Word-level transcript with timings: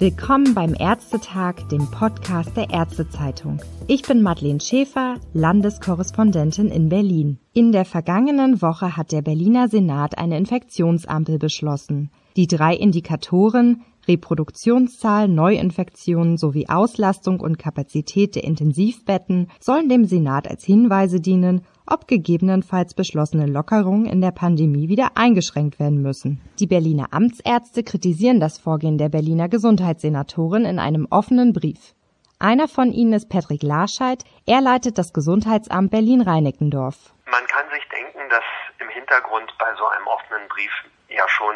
Willkommen 0.00 0.54
beim 0.54 0.74
Ärztetag, 0.78 1.68
dem 1.72 1.90
Podcast 1.90 2.56
der 2.56 2.70
Ärztezeitung. 2.70 3.60
Ich 3.88 4.02
bin 4.02 4.22
Madeleine 4.22 4.60
Schäfer, 4.60 5.16
Landeskorrespondentin 5.32 6.68
in 6.68 6.88
Berlin. 6.88 7.40
In 7.52 7.72
der 7.72 7.84
vergangenen 7.84 8.62
Woche 8.62 8.96
hat 8.96 9.10
der 9.10 9.22
Berliner 9.22 9.66
Senat 9.66 10.16
eine 10.16 10.38
Infektionsampel 10.38 11.40
beschlossen. 11.40 12.12
Die 12.36 12.46
drei 12.46 12.76
Indikatoren 12.76 13.82
Reproduktionszahl, 14.06 15.28
Neuinfektionen 15.28 16.38
sowie 16.38 16.68
Auslastung 16.68 17.40
und 17.40 17.58
Kapazität 17.58 18.36
der 18.36 18.44
Intensivbetten 18.44 19.48
sollen 19.60 19.88
dem 19.88 20.04
Senat 20.04 20.48
als 20.48 20.64
Hinweise 20.64 21.20
dienen, 21.20 21.62
ob 21.90 22.06
gegebenenfalls 22.08 22.94
beschlossene 22.94 23.46
Lockerungen 23.46 24.06
in 24.06 24.20
der 24.20 24.30
Pandemie 24.30 24.88
wieder 24.88 25.12
eingeschränkt 25.16 25.78
werden 25.78 26.02
müssen. 26.02 26.40
Die 26.58 26.66
Berliner 26.66 27.08
Amtsärzte 27.12 27.82
kritisieren 27.82 28.40
das 28.40 28.58
Vorgehen 28.58 28.98
der 28.98 29.08
Berliner 29.08 29.48
Gesundheitssenatorin 29.48 30.64
in 30.64 30.78
einem 30.78 31.06
offenen 31.10 31.52
Brief. 31.52 31.94
Einer 32.38 32.68
von 32.68 32.92
ihnen 32.92 33.14
ist 33.14 33.28
Patrick 33.28 33.62
Larscheid. 33.62 34.22
Er 34.46 34.60
leitet 34.60 34.96
das 34.96 35.12
Gesundheitsamt 35.12 35.90
Berlin-Reinickendorf. 35.90 37.12
Man 37.26 37.46
kann 37.48 37.66
sich 37.74 37.82
denken, 37.88 38.30
dass 38.30 38.44
im 38.78 38.88
Hintergrund 38.90 39.52
bei 39.58 39.74
so 39.76 39.86
einem 39.86 40.06
offenen 40.06 40.46
Brief 40.48 40.70
ja 41.08 41.28
schon 41.28 41.54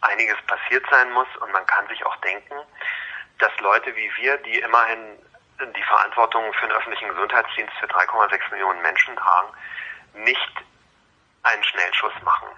einiges 0.00 0.36
passiert 0.46 0.84
sein 0.90 1.12
muss 1.12 1.28
und 1.42 1.52
man 1.52 1.66
kann 1.66 1.86
sich 1.88 2.04
auch 2.06 2.16
denken, 2.16 2.54
dass 3.38 3.52
Leute 3.60 3.94
wie 3.94 4.10
wir, 4.22 4.38
die 4.38 4.58
immerhin 4.60 4.98
die 5.66 5.82
Verantwortung 5.82 6.52
für 6.54 6.66
den 6.66 6.76
öffentlichen 6.76 7.08
Gesundheitsdienst 7.08 7.74
für 7.80 7.86
3,6 7.86 8.50
Millionen 8.52 8.80
Menschen 8.82 9.16
tragen, 9.16 9.52
nicht 10.14 10.52
einen 11.42 11.64
Schnellschuss 11.64 12.12
machen, 12.22 12.48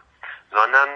sondern 0.50 0.88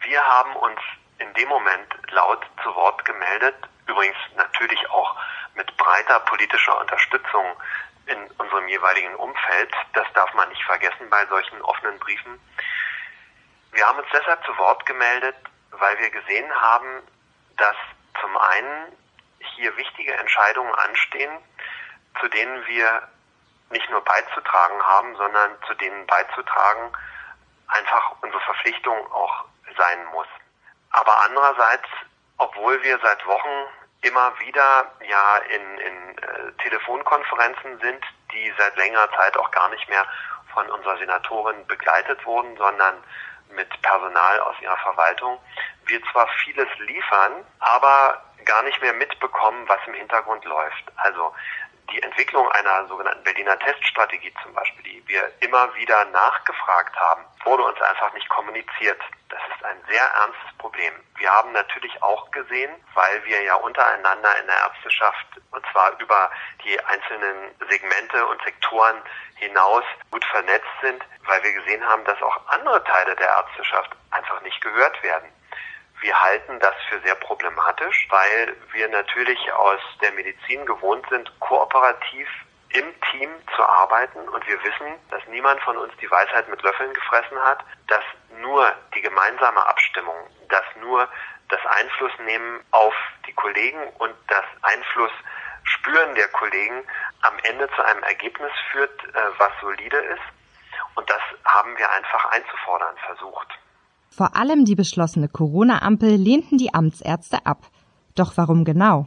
wir 0.00 0.22
haben 0.24 0.56
uns 0.56 0.80
in 1.18 1.32
dem 1.34 1.48
Moment 1.48 1.94
laut 2.10 2.44
zu 2.62 2.74
Wort 2.74 3.04
gemeldet, 3.04 3.56
übrigens 3.86 4.16
natürlich 4.36 4.88
auch 4.90 5.16
mit 5.54 5.76
breiter 5.76 6.20
politischer 6.20 6.78
Unterstützung 6.80 7.44
in 8.06 8.30
unserem 8.38 8.66
jeweiligen 8.68 9.14
Umfeld. 9.16 9.72
Das 9.92 10.06
darf 10.14 10.32
man 10.34 10.48
nicht 10.48 10.62
vergessen 10.64 11.10
bei 11.10 11.26
solchen 11.26 11.60
offenen 11.62 11.98
Briefen. 11.98 12.40
Wir 13.72 13.86
haben 13.86 13.98
uns 13.98 14.08
deshalb 14.12 14.44
zu 14.44 14.56
Wort 14.58 14.84
gemeldet, 14.86 15.36
weil 15.70 15.98
wir 15.98 16.10
gesehen 16.10 16.52
haben, 16.54 17.02
dass 17.56 17.76
zum 18.20 18.36
einen 18.36 18.96
hier 19.56 19.76
wichtige 19.76 20.12
Entscheidungen 20.14 20.74
anstehen, 20.74 21.38
zu 22.20 22.28
denen 22.28 22.66
wir 22.66 23.08
nicht 23.70 23.88
nur 23.90 24.02
beizutragen 24.02 24.82
haben, 24.82 25.16
sondern 25.16 25.56
zu 25.66 25.74
denen 25.74 26.06
beizutragen 26.06 26.92
einfach 27.68 28.16
unsere 28.20 28.40
Verpflichtung 28.42 29.12
auch 29.12 29.44
sein 29.76 30.04
muss. 30.12 30.26
Aber 30.90 31.16
andererseits, 31.24 31.86
obwohl 32.38 32.82
wir 32.82 32.98
seit 32.98 33.24
Wochen 33.26 33.68
immer 34.02 34.38
wieder 34.40 34.90
ja 35.08 35.36
in, 35.36 35.78
in 35.78 36.18
äh, 36.18 36.52
Telefonkonferenzen 36.62 37.78
sind, 37.80 38.04
die 38.32 38.52
seit 38.58 38.76
längerer 38.76 39.10
Zeit 39.12 39.36
auch 39.36 39.50
gar 39.50 39.68
nicht 39.68 39.88
mehr 39.88 40.04
von 40.52 40.68
unserer 40.70 40.98
Senatorin 40.98 41.66
begleitet 41.66 42.24
wurden, 42.24 42.56
sondern 42.56 43.02
mit 43.50 43.68
Personal 43.82 44.40
aus 44.40 44.56
ihrer 44.60 44.78
Verwaltung, 44.78 45.38
wir 45.90 46.02
zwar 46.12 46.28
vieles 46.44 46.68
liefern, 46.78 47.44
aber 47.58 48.22
gar 48.44 48.62
nicht 48.62 48.80
mehr 48.80 48.94
mitbekommen, 48.94 49.68
was 49.68 49.80
im 49.86 49.94
Hintergrund 49.94 50.44
läuft. 50.44 50.84
Also 50.96 51.34
die 51.92 52.02
Entwicklung 52.02 52.48
einer 52.52 52.86
sogenannten 52.86 53.24
Berliner 53.24 53.58
Teststrategie 53.58 54.32
zum 54.42 54.54
Beispiel, 54.54 54.84
die 54.84 55.08
wir 55.08 55.30
immer 55.40 55.74
wieder 55.74 56.04
nachgefragt 56.06 56.96
haben, 56.96 57.24
wurde 57.44 57.64
uns 57.64 57.80
einfach 57.82 58.12
nicht 58.14 58.28
kommuniziert. 58.28 59.00
Das 59.28 59.40
ist 59.54 59.64
ein 59.64 59.76
sehr 59.88 60.04
ernstes 60.04 60.58
Problem. 60.58 60.92
Wir 61.16 61.30
haben 61.30 61.52
natürlich 61.52 62.00
auch 62.02 62.30
gesehen, 62.30 62.72
weil 62.94 63.24
wir 63.24 63.42
ja 63.42 63.54
untereinander 63.54 64.38
in 64.40 64.46
der 64.46 64.56
Ärzteschaft 64.56 65.26
und 65.50 65.64
zwar 65.72 65.98
über 66.00 66.30
die 66.64 66.78
einzelnen 66.84 67.54
Segmente 67.68 68.24
und 68.26 68.40
Sektoren 68.42 69.02
hinaus 69.36 69.84
gut 70.10 70.24
vernetzt 70.26 70.68
sind, 70.82 71.02
weil 71.26 71.42
wir 71.42 71.52
gesehen 71.52 71.84
haben, 71.84 72.04
dass 72.04 72.20
auch 72.22 72.46
andere 72.48 72.82
Teile 72.84 73.16
der 73.16 73.28
Ärzteschaft 73.28 73.90
einfach 74.10 74.40
nicht 74.42 74.60
gehört 74.60 75.02
werden. 75.02 75.28
Wir 76.00 76.18
halten 76.18 76.58
das 76.60 76.74
für 76.88 76.98
sehr 77.00 77.14
problematisch, 77.16 78.06
weil 78.10 78.56
wir 78.72 78.88
natürlich 78.88 79.52
aus 79.52 79.80
der 80.00 80.12
Medizin 80.12 80.64
gewohnt 80.64 81.06
sind, 81.10 81.30
kooperativ 81.40 82.28
im 82.70 83.00
Team 83.10 83.30
zu 83.54 83.62
arbeiten 83.62 84.28
und 84.28 84.46
wir 84.46 84.62
wissen, 84.62 84.94
dass 85.10 85.26
niemand 85.28 85.60
von 85.62 85.76
uns 85.76 85.92
die 86.00 86.10
Weisheit 86.10 86.48
mit 86.48 86.62
Löffeln 86.62 86.94
gefressen 86.94 87.38
hat, 87.42 87.64
dass 87.88 88.04
nur 88.40 88.72
die 88.94 89.02
gemeinsame 89.02 89.66
Abstimmung, 89.66 90.16
dass 90.48 90.64
nur 90.80 91.08
das 91.48 91.60
Einflussnehmen 91.66 92.64
auf 92.70 92.94
die 93.26 93.34
Kollegen 93.34 93.82
und 93.98 94.14
das 94.28 94.44
Einfluss 94.62 95.12
spüren 95.64 96.14
der 96.14 96.28
Kollegen 96.28 96.84
am 97.22 97.38
Ende 97.42 97.68
zu 97.74 97.84
einem 97.84 98.02
Ergebnis 98.04 98.52
führt, 98.70 99.04
äh, 99.04 99.18
was 99.38 99.52
solide 99.60 99.98
ist. 99.98 100.22
Und 100.94 101.10
das 101.10 101.20
haben 101.44 101.76
wir 101.76 101.90
einfach 101.90 102.24
einzufordern 102.26 102.96
versucht. 103.04 103.59
Vor 104.10 104.36
allem 104.36 104.64
die 104.64 104.74
beschlossene 104.74 105.28
Corona-Ampel 105.28 106.10
lehnten 106.10 106.58
die 106.58 106.74
Amtsärzte 106.74 107.46
ab. 107.46 107.70
Doch 108.16 108.36
warum 108.36 108.64
genau? 108.64 109.06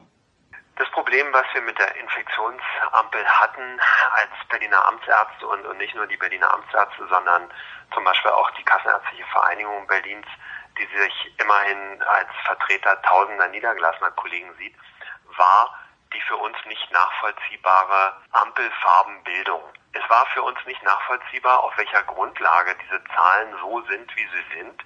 Das 0.78 0.90
Problem, 0.92 1.28
was 1.32 1.46
wir 1.54 1.62
mit 1.62 1.78
der 1.78 1.96
Infektionsampel 1.98 3.24
hatten 3.26 3.80
als 4.16 4.32
Berliner 4.50 4.88
Amtsärzte 4.88 5.46
und, 5.48 5.66
und 5.68 5.78
nicht 5.78 5.94
nur 5.94 6.08
die 6.08 6.18
Berliner 6.18 6.52
Amtsärzte, 6.54 7.06
sondern 7.10 7.52
zum 7.94 8.04
Beispiel 8.04 8.32
auch 8.32 8.50
die 8.52 8.64
Kassenärztliche 8.64 9.26
Vereinigung 9.32 9.86
Berlins, 9.88 10.26
die 10.80 10.88
sich 10.98 11.36
immerhin 11.38 12.02
als 12.02 12.30
Vertreter 12.46 13.00
tausender 13.04 13.50
niedergelassener 13.50 14.12
Kollegen 14.12 14.50
sieht, 14.58 14.76
war 15.38 15.78
die 16.14 16.22
für 16.22 16.38
uns 16.38 16.58
nicht 16.66 16.92
nachvollziehbare 16.92 18.16
Ampelfarbenbildung. 18.32 19.62
Es 19.94 20.10
war 20.10 20.26
für 20.28 20.44
uns 20.44 20.58
nicht 20.66 20.82
nachvollziehbar, 20.84 21.64
auf 21.64 21.78
welcher 21.78 22.04
Grundlage 22.04 22.76
diese 22.84 23.04
Zahlen 23.16 23.56
so 23.60 23.82
sind, 23.82 24.16
wie 24.16 24.28
sie 24.28 24.58
sind. 24.58 24.84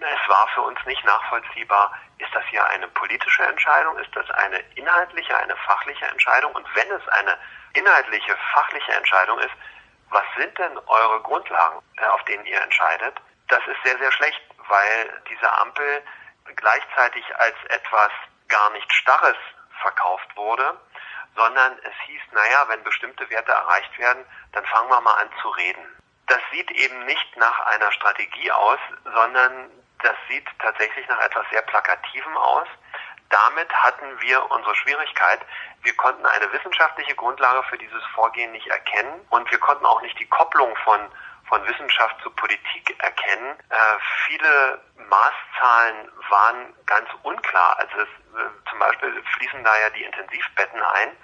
Es 0.00 0.28
war 0.28 0.46
für 0.54 0.62
uns 0.62 0.78
nicht 0.86 1.04
nachvollziehbar, 1.04 1.92
ist 2.18 2.32
das 2.32 2.44
hier 2.46 2.64
eine 2.66 2.86
politische 2.88 3.44
Entscheidung, 3.44 3.98
ist 3.98 4.14
das 4.14 4.30
eine 4.30 4.58
inhaltliche, 4.76 5.36
eine 5.36 5.56
fachliche 5.56 6.06
Entscheidung? 6.06 6.52
Und 6.54 6.66
wenn 6.74 6.90
es 6.92 7.08
eine 7.08 7.36
inhaltliche, 7.74 8.36
fachliche 8.54 8.92
Entscheidung 8.92 9.38
ist, 9.40 9.54
was 10.10 10.24
sind 10.36 10.56
denn 10.58 10.78
eure 10.86 11.20
Grundlagen, 11.22 11.82
äh, 11.96 12.06
auf 12.06 12.22
denen 12.24 12.46
ihr 12.46 12.60
entscheidet? 12.60 13.20
Das 13.48 13.60
ist 13.66 13.82
sehr, 13.84 13.98
sehr 13.98 14.12
schlecht, 14.12 14.40
weil 14.68 15.22
diese 15.28 15.52
Ampel 15.60 16.02
gleichzeitig 16.56 17.24
als 17.36 17.56
etwas 17.68 18.10
gar 18.48 18.70
nicht 18.70 18.90
Starres 18.92 19.36
verkauft 19.80 20.36
wurde 20.36 20.78
sondern 21.38 21.78
es 21.84 21.94
hieß, 22.06 22.20
naja, 22.32 22.64
wenn 22.68 22.82
bestimmte 22.82 23.30
Werte 23.30 23.52
erreicht 23.52 23.96
werden, 23.98 24.24
dann 24.52 24.66
fangen 24.66 24.90
wir 24.90 25.00
mal 25.00 25.14
an 25.14 25.30
zu 25.40 25.48
reden. 25.50 25.86
Das 26.26 26.40
sieht 26.52 26.70
eben 26.72 27.04
nicht 27.06 27.36
nach 27.36 27.60
einer 27.66 27.90
Strategie 27.92 28.50
aus, 28.50 28.78
sondern 29.04 29.70
das 30.02 30.16
sieht 30.28 30.44
tatsächlich 30.58 31.08
nach 31.08 31.20
etwas 31.20 31.46
sehr 31.50 31.62
Plakativem 31.62 32.36
aus. 32.36 32.66
Damit 33.30 33.72
hatten 33.72 34.20
wir 34.20 34.50
unsere 34.50 34.74
Schwierigkeit. 34.74 35.40
Wir 35.82 35.94
konnten 35.96 36.26
eine 36.26 36.52
wissenschaftliche 36.52 37.14
Grundlage 37.14 37.62
für 37.68 37.78
dieses 37.78 38.04
Vorgehen 38.14 38.52
nicht 38.52 38.66
erkennen 38.66 39.26
und 39.30 39.50
wir 39.50 39.58
konnten 39.58 39.86
auch 39.86 40.02
nicht 40.02 40.18
die 40.18 40.28
Kopplung 40.28 40.74
von 40.84 41.00
von 41.48 41.66
Wissenschaft 41.66 42.16
zu 42.22 42.30
Politik 42.30 42.94
erkennen. 42.98 43.58
Äh, 43.70 43.76
viele 44.26 44.80
Maßzahlen 44.96 46.10
waren 46.28 46.74
ganz 46.86 47.08
unklar. 47.22 47.78
Also 47.78 47.96
es, 47.98 48.08
äh, 48.08 48.68
zum 48.68 48.78
Beispiel 48.78 49.22
fließen 49.36 49.64
da 49.64 49.78
ja 49.80 49.90
die 49.90 50.04
Intensivbetten 50.04 50.82
ein. 50.82 51.16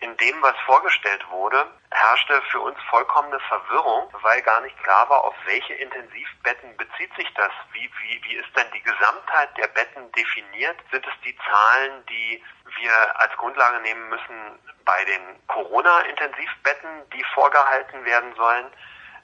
In 0.00 0.14
dem, 0.18 0.42
was 0.42 0.54
vorgestellt 0.66 1.26
wurde, 1.30 1.70
herrschte 1.90 2.42
für 2.50 2.60
uns 2.60 2.78
vollkommene 2.90 3.40
Verwirrung, 3.40 4.12
weil 4.20 4.42
gar 4.42 4.60
nicht 4.60 4.76
klar 4.82 5.08
war, 5.08 5.24
auf 5.24 5.34
welche 5.46 5.72
Intensivbetten 5.72 6.76
bezieht 6.76 7.14
sich 7.16 7.32
das. 7.34 7.50
Wie, 7.72 7.90
wie, 8.00 8.22
wie 8.24 8.34
ist 8.36 8.54
denn 8.54 8.70
die 8.74 8.82
Gesamtheit 8.82 9.56
der 9.56 9.68
Betten 9.68 10.12
definiert? 10.12 10.76
Sind 10.90 11.06
es 11.06 11.14
die 11.24 11.36
Zahlen, 11.38 12.04
die 12.06 12.44
wir 12.76 13.20
als 13.20 13.34
Grundlage 13.38 13.80
nehmen 13.80 14.08
müssen 14.10 14.58
bei 14.84 15.04
den 15.04 15.46
Corona-Intensivbetten, 15.46 17.08
die 17.10 17.24
vorgehalten 17.32 18.04
werden 18.04 18.34
sollen? 18.34 18.70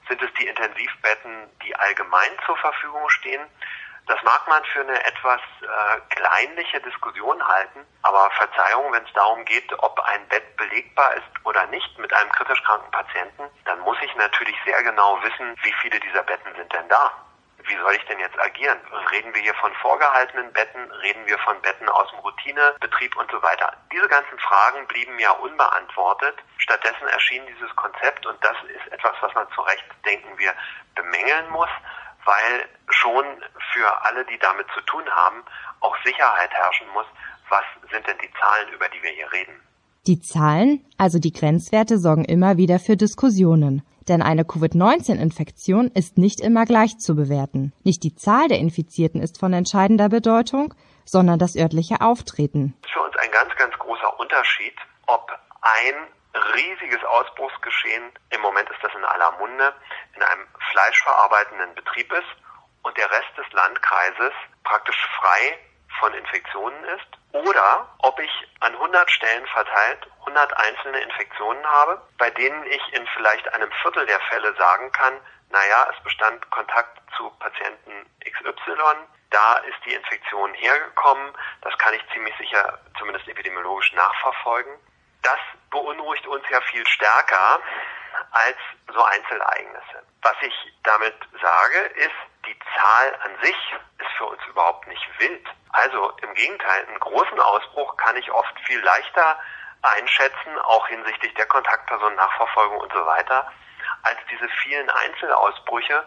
Sind 0.07 0.21
es 0.21 0.33
die 0.33 0.47
Intensivbetten, 0.47 1.49
die 1.63 1.75
allgemein 1.75 2.31
zur 2.45 2.57
Verfügung 2.57 3.09
stehen? 3.09 3.45
Das 4.05 4.21
mag 4.23 4.45
man 4.47 4.63
für 4.65 4.81
eine 4.81 5.01
etwas 5.05 5.39
äh, 5.61 6.15
kleinliche 6.15 6.81
Diskussion 6.81 7.41
halten, 7.47 7.85
aber 8.01 8.29
Verzeihung, 8.31 8.91
wenn 8.91 9.05
es 9.05 9.13
darum 9.13 9.45
geht, 9.45 9.71
ob 9.79 9.97
ein 10.01 10.27
Bett 10.27 10.57
belegbar 10.57 11.13
ist 11.13 11.45
oder 11.45 11.65
nicht 11.67 11.97
mit 11.99 12.11
einem 12.13 12.29
kritisch 12.31 12.61
kranken 12.63 12.91
Patienten, 12.91 13.43
dann 13.63 13.79
muss 13.79 13.97
ich 14.01 14.13
natürlich 14.15 14.57
sehr 14.65 14.83
genau 14.83 15.21
wissen, 15.23 15.55
wie 15.63 15.73
viele 15.81 16.01
dieser 16.01 16.23
Betten 16.23 16.53
sind 16.55 16.73
denn 16.73 16.89
da 16.89 17.22
wie 17.73 17.81
soll 17.81 17.95
ich 17.95 18.05
denn 18.05 18.19
jetzt 18.19 18.39
agieren? 18.39 18.77
Reden 19.11 19.33
wir 19.33 19.41
hier 19.41 19.55
von 19.55 19.73
vorgehaltenen 19.81 20.53
Betten? 20.53 20.91
Reden 21.01 21.25
wir 21.25 21.39
von 21.39 21.59
Betten 21.61 21.89
aus 21.89 22.07
dem 22.11 22.19
Routinebetrieb 22.19 23.15
und 23.17 23.29
so 23.31 23.41
weiter? 23.41 23.73
Diese 23.91 24.07
ganzen 24.07 24.37
Fragen 24.37 24.85
blieben 24.87 25.17
ja 25.17 25.31
unbeantwortet. 25.31 26.35
Stattdessen 26.57 27.07
erschien 27.07 27.41
dieses 27.47 27.75
Konzept 27.75 28.25
und 28.27 28.37
das 28.43 28.55
ist 28.69 28.93
etwas, 28.93 29.15
was 29.21 29.33
man 29.33 29.47
zu 29.55 29.61
Recht, 29.61 29.85
denken 30.05 30.37
wir, 30.37 30.53
bemängeln 30.93 31.49
muss, 31.49 31.69
weil 32.25 32.69
schon 32.89 33.25
für 33.73 34.05
alle, 34.05 34.23
die 34.25 34.37
damit 34.37 34.67
zu 34.75 34.81
tun 34.81 35.09
haben, 35.09 35.43
auch 35.79 35.95
Sicherheit 36.05 36.51
herrschen 36.51 36.87
muss, 36.89 37.07
was 37.49 37.65
sind 37.89 38.05
denn 38.05 38.17
die 38.21 38.31
Zahlen, 38.39 38.69
über 38.69 38.87
die 38.89 39.01
wir 39.01 39.11
hier 39.11 39.31
reden? 39.33 39.59
Die 40.05 40.21
Zahlen, 40.21 40.85
also 40.99 41.17
die 41.17 41.33
Grenzwerte, 41.33 41.97
sorgen 41.97 42.25
immer 42.25 42.57
wieder 42.57 42.77
für 42.77 42.97
Diskussionen. 42.97 43.81
Denn 44.07 44.21
eine 44.21 44.45
Covid-19-Infektion 44.45 45.89
ist 45.93 46.17
nicht 46.17 46.41
immer 46.41 46.65
gleich 46.65 46.97
zu 46.99 47.15
bewerten. 47.15 47.73
Nicht 47.83 48.03
die 48.03 48.15
Zahl 48.15 48.47
der 48.47 48.59
Infizierten 48.59 49.21
ist 49.21 49.39
von 49.39 49.53
entscheidender 49.53 50.09
Bedeutung, 50.09 50.73
sondern 51.05 51.39
das 51.39 51.55
örtliche 51.55 52.01
Auftreten. 52.01 52.75
Für 52.91 53.01
uns 53.01 53.15
ein 53.17 53.31
ganz, 53.31 53.55
ganz 53.55 53.73
großer 53.77 54.19
Unterschied, 54.19 54.75
ob 55.07 55.31
ein 55.61 55.95
riesiges 56.55 57.03
Ausbruchsgeschehen, 57.03 58.11
im 58.31 58.41
Moment 58.41 58.69
ist 58.69 58.83
das 58.83 58.91
in 58.95 59.05
aller 59.05 59.31
Munde, 59.39 59.73
in 60.15 60.23
einem 60.23 60.47
fleischverarbeitenden 60.71 61.75
Betrieb 61.75 62.11
ist 62.11 62.31
und 62.83 62.97
der 62.97 63.09
Rest 63.09 63.37
des 63.37 63.51
Landkreises 63.53 64.33
praktisch 64.63 64.97
frei 65.19 65.57
von 65.99 66.13
Infektionen 66.13 66.83
ist 66.85 67.07
oder 67.33 67.87
ob 67.99 68.19
ich 68.19 68.31
an 68.59 68.73
100 68.73 69.09
Stellen 69.09 69.45
verteilt 69.47 70.07
100 70.19 70.53
einzelne 70.57 70.99
Infektionen 70.99 71.65
habe, 71.65 72.01
bei 72.17 72.29
denen 72.29 72.63
ich 72.65 72.93
in 72.93 73.07
vielleicht 73.15 73.53
einem 73.53 73.71
Viertel 73.81 74.05
der 74.05 74.19
Fälle 74.21 74.53
sagen 74.55 74.91
kann, 74.91 75.19
naja, 75.49 75.87
es 75.95 76.03
bestand 76.03 76.49
Kontakt 76.49 76.99
zu 77.15 77.29
Patienten 77.39 78.09
XY, 78.23 78.73
da 79.29 79.55
ist 79.57 79.77
die 79.85 79.93
Infektion 79.93 80.53
hergekommen, 80.53 81.33
das 81.61 81.77
kann 81.77 81.93
ich 81.93 82.03
ziemlich 82.13 82.35
sicher 82.37 82.79
zumindest 82.97 83.27
epidemiologisch 83.27 83.93
nachverfolgen. 83.93 84.73
Das 85.23 85.39
beunruhigt 85.71 86.27
uns 86.27 86.43
ja 86.49 86.61
viel 86.61 86.85
stärker 86.87 87.59
als 88.31 88.57
so 88.93 89.03
Einzelereignisse. 89.03 90.03
Was 90.21 90.35
ich 90.41 90.53
damit 90.83 91.15
sage, 91.41 91.79
ist, 91.95 92.15
die 92.45 92.57
Zahl 92.75 93.15
an 93.23 93.31
sich 93.41 93.75
ist 93.99 94.11
für 94.17 94.25
uns 94.25 94.41
überhaupt 94.47 94.87
nicht 94.87 95.07
wild. 95.19 95.47
Also 95.71 96.11
im 96.21 96.33
Gegenteil, 96.33 96.85
einen 96.87 96.99
großen 96.99 97.39
Ausbruch 97.39 97.97
kann 97.97 98.15
ich 98.17 98.31
oft 98.31 98.53
viel 98.65 98.79
leichter 98.81 99.39
einschätzen, 99.81 100.59
auch 100.63 100.87
hinsichtlich 100.87 101.33
der 101.35 101.45
Kontaktpersonen, 101.45 102.15
Nachverfolgung 102.15 102.77
und 102.77 102.93
so 102.93 103.05
weiter, 103.05 103.51
als 104.03 104.17
diese 104.29 104.47
vielen 104.61 104.89
Einzelausbrüche, 104.89 106.05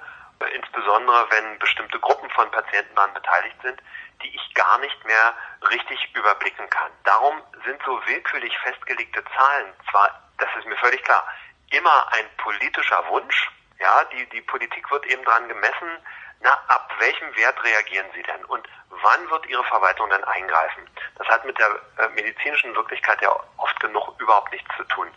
insbesondere 0.54 1.26
wenn 1.30 1.58
bestimmte 1.58 1.98
Gruppen 2.00 2.28
von 2.30 2.50
Patienten 2.50 2.94
daran 2.94 3.14
beteiligt 3.14 3.56
sind, 3.62 3.80
die 4.22 4.34
ich 4.34 4.54
gar 4.54 4.78
nicht 4.78 5.04
mehr 5.04 5.34
richtig 5.70 6.14
überblicken 6.14 6.68
kann. 6.70 6.90
Darum 7.04 7.42
sind 7.64 7.80
so 7.84 8.00
willkürlich 8.06 8.56
festgelegte 8.58 9.22
Zahlen 9.36 9.72
zwar, 9.90 10.22
das 10.38 10.48
ist 10.58 10.66
mir 10.66 10.76
völlig 10.76 11.02
klar, 11.04 11.26
immer 11.70 12.12
ein 12.12 12.24
politischer 12.38 13.06
Wunsch. 13.08 13.50
Ja, 13.78 14.04
die, 14.04 14.26
die 14.30 14.40
Politik 14.40 14.90
wird 14.90 15.04
eben 15.06 15.24
daran 15.24 15.48
gemessen, 15.48 15.98
na, 16.40 16.50
ab 16.68 16.90
welchem 16.98 17.34
Wert 17.36 17.62
reagieren 17.64 18.06
sie 18.14 18.22
denn 18.22 18.44
und 18.46 18.66
wann 18.90 19.30
wird 19.30 19.46
ihre 19.46 19.64
Verwaltung 19.64 20.08
denn 20.10 20.24
eingreifen? 20.24 20.88
Das 21.16 21.26
hat 21.28 21.44
mit 21.44 21.58
der 21.58 21.80
äh, 21.98 22.08
medizinischen 22.10 22.74
Wirklichkeit 22.74 23.20
ja 23.22 23.34
oft 23.56 23.80
genug 23.80 24.18
überhaupt 24.20 24.52
nichts 24.52 24.68
zu 24.76 24.84
tun. 24.84 25.08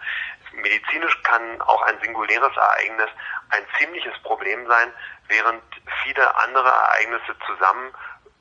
Medizinisch 0.53 1.21
kann 1.23 1.61
auch 1.61 1.81
ein 1.83 1.95
singuläres 2.03 2.55
Ereignis 2.55 3.09
ein 3.49 3.63
ziemliches 3.77 4.13
Problem 4.23 4.65
sein, 4.67 4.93
während 5.27 5.61
viele 6.03 6.35
andere 6.43 6.67
Ereignisse 6.67 7.35
zusammen 7.45 7.91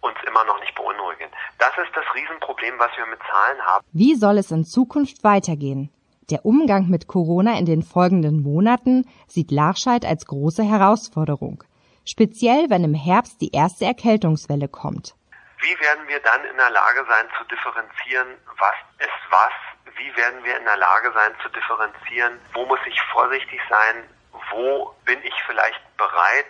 uns 0.01 0.17
immer 0.27 0.45
noch 0.45 0.61
nicht 0.61 0.75
beunruhigen. 0.75 1.31
Das 1.59 1.73
ist 1.79 1.95
das 1.95 2.05
Riesenproblem, 2.15 2.79
was 2.79 2.97
wir 2.97 3.07
mit 3.07 3.19
Zahlen 3.21 3.61
haben. 3.63 3.85
Wie 3.93 4.15
soll 4.15 4.39
es 4.39 4.51
in 4.51 4.65
Zukunft 4.65 5.25
weitergehen? 5.25 5.91
Der 6.31 6.45
Umgang 6.45 6.89
mit 6.89 7.09
Corona 7.09 7.59
in 7.59 7.65
den 7.65 7.83
folgenden 7.83 8.43
Monaten 8.43 9.09
sieht 9.27 9.51
Larscheid 9.51 10.05
als 10.05 10.27
große 10.27 10.63
Herausforderung 10.63 11.65
speziell 12.09 12.71
wenn 12.71 12.85
im 12.85 12.95
Herbst 12.95 13.41
die 13.41 13.53
erste 13.53 13.85
Erkältungswelle 13.85 14.69
kommt. 14.69 15.15
Wie 15.61 15.81
werden 15.81 16.09
wir 16.09 16.21
dann 16.21 16.45
in 16.45 16.57
der 16.57 16.71
Lage 16.71 17.05
sein 17.09 17.27
zu 17.37 17.45
differenzieren, 17.45 18.29
was 18.59 18.77
ist 18.99 19.23
was? 19.31 19.53
Wie 19.99 20.17
werden 20.17 20.45
wir 20.45 20.57
in 20.57 20.65
der 20.65 20.77
Lage 20.77 21.11
sein 21.13 21.35
zu 21.43 21.49
differenzieren, 21.49 22.41
wo 22.53 22.65
muss 22.67 22.79
ich 22.87 23.03
vorsichtig 23.13 23.61
sein, 23.69 24.09
wo 24.51 24.95
bin 25.05 25.23
ich 25.25 25.35
vielleicht 25.45 25.81
bereit, 25.97 26.47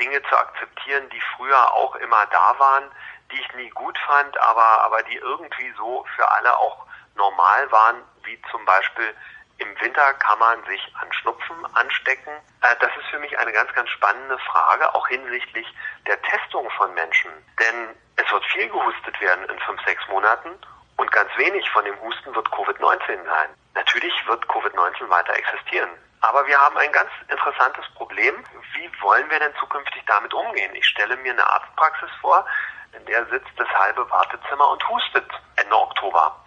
Dinge 0.00 0.20
zu 0.24 0.36
akzeptieren, 0.36 1.08
die 1.10 1.22
früher 1.36 1.72
auch 1.72 1.94
immer 1.96 2.26
da 2.26 2.58
waren, 2.58 2.90
die 3.30 3.40
ich 3.40 3.54
nie 3.54 3.70
gut 3.70 3.96
fand, 4.06 4.36
aber, 4.40 4.84
aber 4.84 5.02
die 5.04 5.14
irgendwie 5.14 5.72
so 5.76 6.04
für 6.16 6.28
alle 6.32 6.56
auch 6.56 6.84
normal 7.14 7.70
waren, 7.70 8.02
wie 8.24 8.40
zum 8.50 8.64
Beispiel 8.64 9.14
im 9.58 9.80
Winter 9.80 10.12
kann 10.14 10.40
man 10.40 10.64
sich 10.64 10.92
an 11.00 11.12
Schnupfen 11.12 11.64
anstecken. 11.76 12.32
Äh, 12.60 12.74
das 12.80 12.90
ist 12.96 13.06
für 13.06 13.20
mich 13.20 13.38
eine 13.38 13.52
ganz, 13.52 13.72
ganz 13.72 13.88
spannende 13.90 14.36
Frage, 14.38 14.92
auch 14.96 15.06
hinsichtlich 15.06 15.66
der 16.08 16.20
Testung 16.22 16.68
von 16.72 16.92
Menschen. 16.94 17.30
Denn 17.60 17.94
es 18.16 18.30
wird 18.32 18.44
viel 18.46 18.68
gehustet 18.68 19.20
werden 19.20 19.48
in 19.48 19.58
fünf, 19.60 19.80
sechs 19.84 20.02
Monaten 20.08 20.58
und 20.96 21.10
ganz 21.12 21.30
wenig 21.36 21.68
von 21.70 21.84
dem 21.84 22.00
Husten 22.00 22.34
wird 22.34 22.48
Covid-19 22.48 23.24
sein. 23.24 23.50
Natürlich 23.74 24.14
wird 24.26 24.44
Covid-19 24.46 25.08
weiter 25.08 25.36
existieren. 25.36 25.90
Aber 26.20 26.46
wir 26.46 26.58
haben 26.58 26.76
ein 26.78 26.92
ganz 26.92 27.10
interessantes 27.28 27.84
Problem. 27.94 28.34
Wie 28.74 28.90
wollen 29.02 29.28
wir 29.30 29.38
denn 29.38 29.54
zukünftig 29.60 30.02
damit 30.06 30.32
umgehen? 30.32 30.74
Ich 30.74 30.86
stelle 30.86 31.16
mir 31.18 31.32
eine 31.32 31.46
Arztpraxis 31.46 32.10
vor, 32.20 32.46
in 32.92 33.04
der 33.06 33.26
sitzt 33.26 33.50
das 33.56 33.68
halbe 33.68 34.08
Wartezimmer 34.08 34.68
und 34.70 34.88
hustet 34.88 35.30
Ende 35.56 35.76
Oktober. 35.76 36.44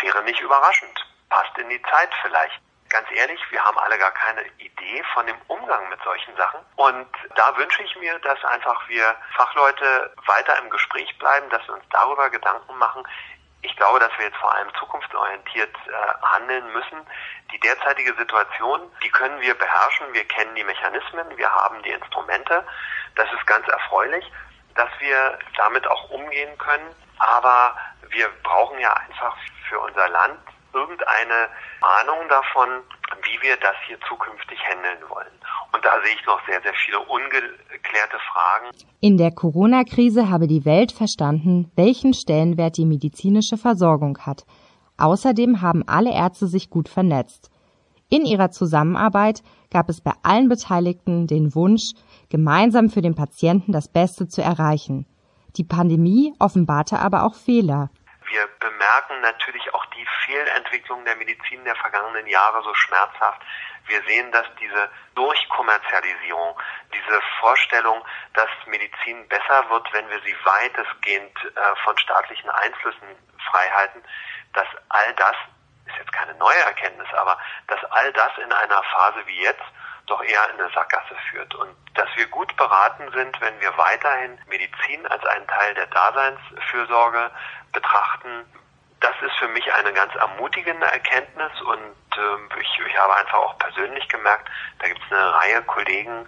Wäre 0.00 0.22
nicht 0.24 0.40
überraschend 0.40 0.98
passt 1.32 1.56
in 1.58 1.68
die 1.70 1.82
Zeit 1.90 2.10
vielleicht. 2.22 2.60
Ganz 2.90 3.08
ehrlich, 3.10 3.40
wir 3.50 3.64
haben 3.64 3.78
alle 3.78 3.98
gar 3.98 4.12
keine 4.12 4.44
Idee 4.58 5.02
von 5.14 5.26
dem 5.26 5.36
Umgang 5.48 5.88
mit 5.88 5.98
solchen 6.02 6.36
Sachen. 6.36 6.60
Und 6.76 7.08
da 7.36 7.56
wünsche 7.56 7.82
ich 7.82 7.96
mir, 7.96 8.18
dass 8.18 8.44
einfach 8.44 8.86
wir 8.88 9.16
Fachleute 9.34 10.14
weiter 10.26 10.58
im 10.58 10.68
Gespräch 10.68 11.18
bleiben, 11.18 11.48
dass 11.48 11.66
wir 11.66 11.74
uns 11.74 11.84
darüber 11.90 12.28
Gedanken 12.28 12.76
machen. 12.76 13.02
Ich 13.62 13.76
glaube, 13.76 14.00
dass 14.00 14.10
wir 14.18 14.26
jetzt 14.26 14.36
vor 14.38 14.54
allem 14.54 14.74
zukunftsorientiert 14.74 15.74
äh, 15.86 16.26
handeln 16.26 16.72
müssen. 16.72 16.98
Die 17.52 17.60
derzeitige 17.60 18.14
Situation, 18.14 18.80
die 19.02 19.10
können 19.10 19.40
wir 19.40 19.54
beherrschen. 19.54 20.12
Wir 20.12 20.24
kennen 20.24 20.54
die 20.54 20.64
Mechanismen, 20.64 21.36
wir 21.36 21.50
haben 21.50 21.82
die 21.82 21.90
Instrumente. 21.90 22.66
Das 23.14 23.32
ist 23.32 23.46
ganz 23.46 23.66
erfreulich, 23.68 24.30
dass 24.74 24.88
wir 24.98 25.38
damit 25.56 25.86
auch 25.86 26.10
umgehen 26.10 26.56
können. 26.58 26.94
Aber 27.18 27.76
wir 28.08 28.28
brauchen 28.42 28.80
ja 28.80 28.92
einfach 28.94 29.36
für 29.68 29.78
unser 29.78 30.08
Land 30.08 30.40
irgendeine 30.72 31.48
Ahnung 31.80 32.28
davon, 32.28 32.82
wie 33.22 33.42
wir 33.42 33.56
das 33.58 33.76
hier 33.86 34.00
zukünftig 34.02 34.58
handeln 34.68 35.08
wollen. 35.08 35.40
Und 35.82 35.88
da 35.88 36.00
sehe 36.04 36.14
ich 36.14 36.26
noch 36.26 36.38
sehr, 36.46 36.62
sehr 36.62 36.74
viele 36.74 37.00
ungeklärte 37.00 38.16
Fragen. 38.32 38.70
In 39.00 39.18
der 39.18 39.32
Corona-Krise 39.32 40.30
habe 40.30 40.46
die 40.46 40.64
Welt 40.64 40.92
verstanden, 40.92 41.72
welchen 41.74 42.14
Stellenwert 42.14 42.76
die 42.76 42.86
medizinische 42.86 43.56
Versorgung 43.56 44.16
hat. 44.18 44.44
Außerdem 44.96 45.60
haben 45.60 45.82
alle 45.88 46.12
Ärzte 46.12 46.46
sich 46.46 46.70
gut 46.70 46.88
vernetzt. 46.88 47.50
In 48.08 48.24
ihrer 48.24 48.52
Zusammenarbeit 48.52 49.42
gab 49.72 49.88
es 49.88 50.00
bei 50.00 50.12
allen 50.22 50.48
Beteiligten 50.48 51.26
den 51.26 51.52
Wunsch, 51.56 51.94
gemeinsam 52.30 52.88
für 52.88 53.02
den 53.02 53.16
Patienten 53.16 53.72
das 53.72 53.90
Beste 53.90 54.28
zu 54.28 54.40
erreichen. 54.40 55.06
Die 55.56 55.64
Pandemie 55.64 56.32
offenbarte 56.38 57.00
aber 57.00 57.24
auch 57.24 57.34
Fehler. 57.34 57.90
Wir 58.30 58.46
bemerken 58.60 59.20
natürlich 59.20 59.74
auch 59.74 59.84
die 59.86 60.06
Fehlentwicklung 60.24 61.04
der 61.04 61.16
Medizin 61.16 61.64
der 61.64 61.74
vergangenen 61.74 62.26
Jahre 62.28 62.62
so 62.62 62.72
schmerzhaft. 62.72 63.42
Wir 63.86 64.02
sehen, 64.04 64.30
dass 64.32 64.46
diese 64.60 64.90
Durchkommerzialisierung, 65.14 66.58
diese 66.92 67.20
Vorstellung, 67.40 68.04
dass 68.34 68.48
Medizin 68.66 69.26
besser 69.28 69.68
wird, 69.70 69.92
wenn 69.92 70.08
wir 70.08 70.20
sie 70.20 70.36
weitestgehend 70.44 71.36
äh, 71.44 71.76
von 71.84 71.96
staatlichen 71.98 72.50
Einflüssen 72.50 73.08
freihalten, 73.50 74.02
dass 74.54 74.66
all 74.88 75.14
das, 75.14 75.36
ist 75.86 75.96
jetzt 75.98 76.12
keine 76.12 76.34
neue 76.34 76.60
Erkenntnis, 76.64 77.08
aber 77.14 77.38
dass 77.68 77.84
all 77.84 78.12
das 78.12 78.30
in 78.38 78.52
einer 78.52 78.82
Phase 78.82 79.26
wie 79.26 79.42
jetzt 79.42 79.64
doch 80.06 80.22
eher 80.22 80.50
in 80.50 80.60
eine 80.60 80.70
Sackgasse 80.72 81.14
führt 81.30 81.54
und 81.54 81.76
dass 81.94 82.08
wir 82.16 82.26
gut 82.26 82.54
beraten 82.56 83.10
sind, 83.12 83.40
wenn 83.40 83.60
wir 83.60 83.76
weiterhin 83.76 84.38
Medizin 84.48 85.06
als 85.06 85.24
einen 85.26 85.46
Teil 85.46 85.74
der 85.74 85.86
Daseinsfürsorge 85.86 87.30
betrachten. 87.72 88.44
Das 89.02 89.14
ist 89.20 89.36
für 89.38 89.48
mich 89.48 89.72
eine 89.72 89.92
ganz 89.92 90.14
ermutigende 90.14 90.86
Erkenntnis 90.86 91.60
und 91.60 92.16
äh, 92.16 92.60
ich, 92.60 92.80
ich 92.86 92.98
habe 92.98 93.16
einfach 93.16 93.38
auch 93.38 93.58
persönlich 93.58 94.08
gemerkt, 94.08 94.48
da 94.78 94.88
gibt 94.88 95.00
es 95.04 95.12
eine 95.12 95.34
Reihe 95.34 95.62
Kollegen, 95.62 96.26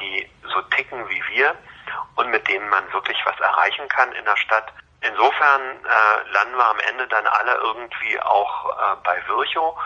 die 0.00 0.28
so 0.52 0.60
ticken 0.62 1.08
wie 1.08 1.22
wir 1.28 1.54
und 2.16 2.30
mit 2.30 2.48
denen 2.48 2.68
man 2.68 2.92
wirklich 2.92 3.18
was 3.24 3.38
erreichen 3.40 3.88
kann 3.88 4.12
in 4.12 4.24
der 4.24 4.36
Stadt. 4.36 4.72
Insofern 5.02 5.60
äh, 5.84 6.30
landen 6.32 6.56
wir 6.56 6.68
am 6.68 6.80
Ende 6.88 7.06
dann 7.08 7.26
alle 7.26 7.54
irgendwie 7.56 8.18
auch 8.20 8.70
äh, 8.70 8.96
bei 9.04 9.22
Virchow 9.28 9.78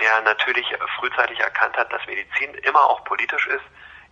der 0.00 0.22
natürlich 0.22 0.66
frühzeitig 0.98 1.38
erkannt 1.40 1.76
hat, 1.76 1.92
dass 1.92 2.06
Medizin 2.06 2.54
immer 2.62 2.84
auch 2.84 3.04
politisch 3.04 3.46
ist. 3.46 3.64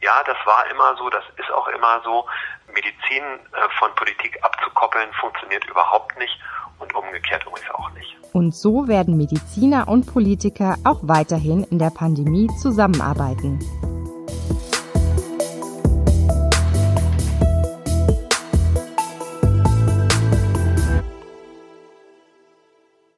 Ja, 0.02 0.22
das 0.24 0.36
war 0.44 0.70
immer 0.70 0.96
so, 0.96 1.10
das 1.10 1.24
ist 1.36 1.50
auch 1.50 1.68
immer 1.68 2.00
so. 2.04 2.26
Medizin 2.68 3.22
äh, 3.52 3.68
von 3.78 3.94
Politik 3.94 4.38
abzukoppeln 4.42 5.12
funktioniert 5.20 5.64
überhaupt 5.66 6.16
nicht 6.18 6.38
und 6.78 6.94
umgekehrt 6.94 7.44
übrigens 7.46 7.70
auch 7.70 7.90
nicht. 7.92 8.16
Und 8.32 8.54
so 8.54 8.88
werden 8.88 9.16
Mediziner 9.16 9.88
und 9.88 10.06
Politiker 10.06 10.76
auch 10.84 11.00
weiterhin 11.02 11.64
in 11.64 11.78
der 11.78 11.90
Pandemie 11.90 12.48
zusammenarbeiten. 12.62 13.58